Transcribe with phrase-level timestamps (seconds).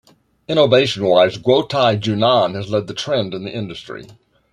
[0.47, 4.07] Innovation-wise, Guotai Junan has led the trend in the industry.